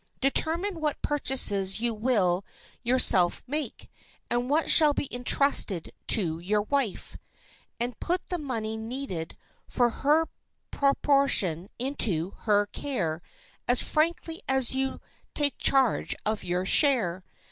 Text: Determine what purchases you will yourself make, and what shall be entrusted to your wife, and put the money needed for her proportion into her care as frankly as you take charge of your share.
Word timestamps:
Determine 0.19 0.81
what 0.81 0.99
purchases 1.03 1.79
you 1.79 1.93
will 1.93 2.43
yourself 2.81 3.43
make, 3.45 3.87
and 4.31 4.49
what 4.49 4.67
shall 4.67 4.95
be 4.95 5.07
entrusted 5.13 5.91
to 6.07 6.39
your 6.39 6.63
wife, 6.63 7.17
and 7.79 7.99
put 7.99 8.29
the 8.29 8.39
money 8.39 8.75
needed 8.77 9.37
for 9.67 9.91
her 9.91 10.25
proportion 10.71 11.69
into 11.77 12.31
her 12.47 12.65
care 12.65 13.21
as 13.67 13.83
frankly 13.83 14.41
as 14.49 14.73
you 14.73 14.99
take 15.35 15.59
charge 15.59 16.15
of 16.25 16.43
your 16.43 16.65
share. 16.65 17.23